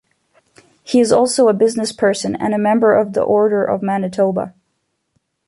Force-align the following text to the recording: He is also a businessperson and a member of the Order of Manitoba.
He 0.83 0.99
is 0.99 1.11
also 1.11 1.47
a 1.47 1.53
businessperson 1.53 2.35
and 2.39 2.55
a 2.55 2.57
member 2.57 2.91
of 2.95 3.13
the 3.13 3.21
Order 3.21 3.63
of 3.63 3.83
Manitoba. 3.83 4.55